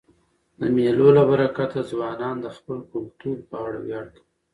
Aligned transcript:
د 0.59 0.61
مېلو 0.75 1.07
له 1.17 1.23
برکته 1.29 1.79
ځوانان 1.91 2.35
د 2.41 2.45
خپل 2.57 2.77
کلتور 2.91 3.37
په 3.49 3.55
اړه 3.65 3.77
ویاړ 3.85 4.05
کوي. 4.15 4.23